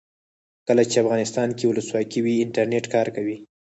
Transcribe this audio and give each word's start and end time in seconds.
کله 0.67 0.83
چې 0.89 1.01
افغانستان 1.03 1.49
کې 1.57 1.65
ولسواکي 1.67 2.19
وي 2.21 2.33
انټرنیټ 2.45 2.85
کار 2.95 3.07
کوي. 3.15 3.37